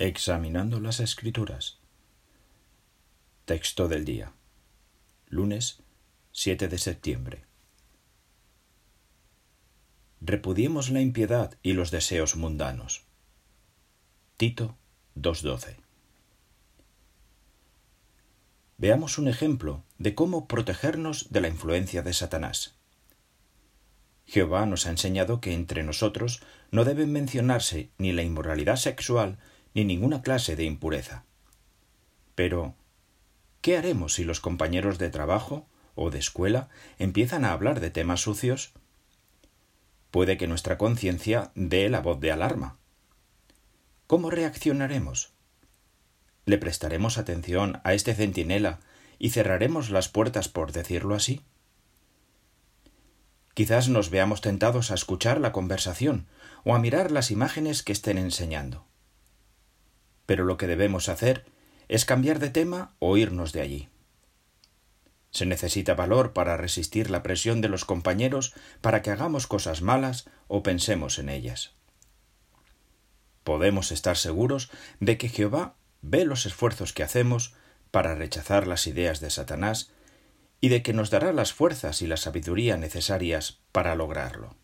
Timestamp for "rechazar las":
78.14-78.86